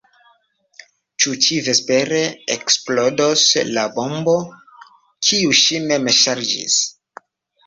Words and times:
Ĉu 1.25 1.33
ĉivespere 1.47 2.21
eksplodos 2.55 3.43
la 3.75 3.85
bombo, 3.99 4.35
kiun 5.29 5.55
ŝi 5.61 5.83
mem 5.93 6.11
ŝarĝis? 6.23 6.81